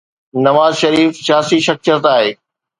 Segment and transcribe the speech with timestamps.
[0.45, 2.35] نواز شريف سياسي شخصيت آهي.